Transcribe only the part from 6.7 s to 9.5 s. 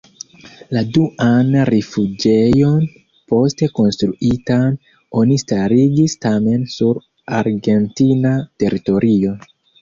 sur argentina teritorio.